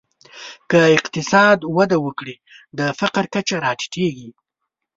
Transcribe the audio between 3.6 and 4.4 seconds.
راټیټېږي.